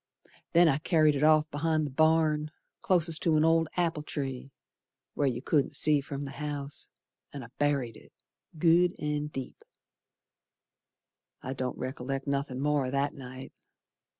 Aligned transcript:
Then 0.53 0.67
I 0.67 0.79
carried 0.79 1.15
it 1.15 1.21
off 1.21 1.47
be'ind 1.51 1.85
the 1.85 1.91
barn, 1.91 2.49
Clost 2.81 3.19
to 3.21 3.35
an 3.35 3.45
old 3.45 3.67
apple 3.77 4.01
tree 4.01 4.51
Where 5.13 5.27
you 5.27 5.43
couldn't 5.43 5.75
see 5.75 6.01
from 6.01 6.23
the 6.23 6.31
house, 6.41 6.89
An' 7.31 7.43
I 7.43 7.49
buried 7.59 7.97
it, 7.97 8.11
Good 8.57 8.99
an' 8.99 9.27
deep. 9.27 9.63
I 11.43 11.53
don't 11.53 11.77
rec'lect 11.77 12.25
nothin' 12.25 12.59
more 12.59 12.87
o' 12.87 12.89
that 12.89 13.13
night. 13.13 13.53